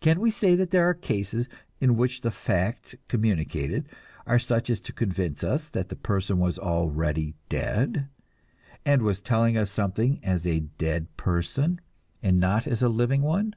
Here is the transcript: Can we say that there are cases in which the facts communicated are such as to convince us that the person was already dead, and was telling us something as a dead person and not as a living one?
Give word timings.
Can 0.00 0.18
we 0.18 0.30
say 0.30 0.54
that 0.54 0.70
there 0.70 0.88
are 0.88 0.94
cases 0.94 1.46
in 1.78 1.94
which 1.98 2.22
the 2.22 2.30
facts 2.30 2.94
communicated 3.06 3.86
are 4.26 4.38
such 4.38 4.70
as 4.70 4.80
to 4.80 4.94
convince 4.94 5.44
us 5.44 5.68
that 5.68 5.90
the 5.90 5.94
person 5.94 6.38
was 6.38 6.58
already 6.58 7.34
dead, 7.50 8.08
and 8.86 9.02
was 9.02 9.20
telling 9.20 9.58
us 9.58 9.70
something 9.70 10.20
as 10.24 10.46
a 10.46 10.60
dead 10.60 11.14
person 11.18 11.82
and 12.22 12.40
not 12.40 12.66
as 12.66 12.80
a 12.82 12.88
living 12.88 13.20
one? 13.20 13.54